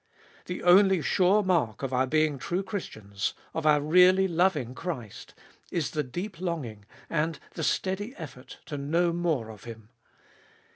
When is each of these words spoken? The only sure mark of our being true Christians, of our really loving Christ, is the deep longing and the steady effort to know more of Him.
The 0.45 0.63
only 0.63 1.03
sure 1.03 1.43
mark 1.43 1.83
of 1.83 1.93
our 1.93 2.07
being 2.07 2.39
true 2.39 2.63
Christians, 2.63 3.35
of 3.53 3.67
our 3.67 3.79
really 3.79 4.27
loving 4.27 4.73
Christ, 4.73 5.35
is 5.71 5.91
the 5.91 6.01
deep 6.01 6.41
longing 6.41 6.85
and 7.07 7.37
the 7.53 7.63
steady 7.63 8.15
effort 8.17 8.57
to 8.65 8.79
know 8.79 9.13
more 9.13 9.49
of 9.51 9.65
Him. 9.65 9.89